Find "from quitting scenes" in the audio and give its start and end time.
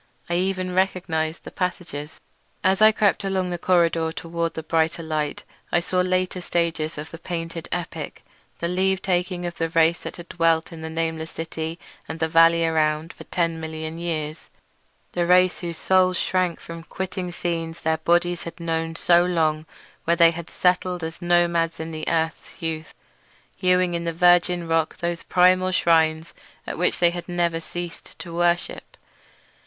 16.59-17.81